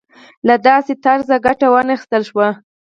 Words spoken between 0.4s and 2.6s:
له داسې طرزه ګټه وانخیستل شوه.